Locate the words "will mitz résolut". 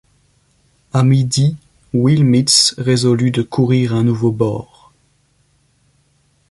1.93-3.29